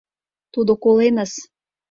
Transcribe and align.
—Тудо 0.53 0.73
коленыс. 0.83 1.33